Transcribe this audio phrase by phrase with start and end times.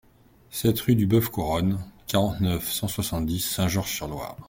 [0.49, 4.35] sept rue du Boeuf Couronne, quarante-neuf, cent soixante-dix, Saint-Georges-sur-Loire